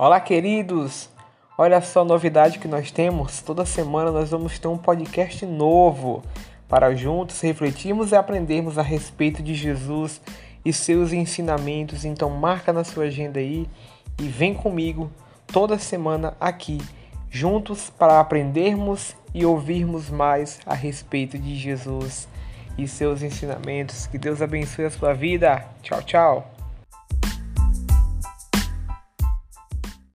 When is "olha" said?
1.58-1.80